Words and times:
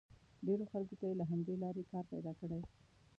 ډېرو 0.45 0.65
خلکو 0.71 0.93
ته 0.99 1.03
یې 1.09 1.15
له 1.19 1.25
همدې 1.31 1.55
لارې 1.63 1.83
کار 1.91 2.05
پیدا 2.13 2.31
کړی. 2.39 2.61